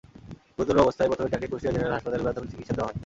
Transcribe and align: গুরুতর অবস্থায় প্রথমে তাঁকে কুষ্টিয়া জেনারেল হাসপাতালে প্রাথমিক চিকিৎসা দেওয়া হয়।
গুরুতর 0.55 0.83
অবস্থায় 0.85 1.09
প্রথমে 1.09 1.31
তাঁকে 1.33 1.47
কুষ্টিয়া 1.51 1.73
জেনারেল 1.73 1.93
হাসপাতালে 1.95 2.23
প্রাথমিক 2.25 2.49
চিকিৎসা 2.51 2.73
দেওয়া 2.77 2.89
হয়। 2.89 2.99